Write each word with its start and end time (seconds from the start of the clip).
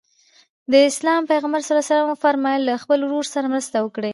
د 0.71 0.73
اسلام 0.89 1.21
پیغمبر 1.31 1.59
ص 1.67 1.69
وفرمایل 2.11 2.61
له 2.69 2.73
خپل 2.83 2.99
ورور 3.03 3.25
سره 3.33 3.47
مرسته 3.53 3.77
وکړئ. 3.81 4.09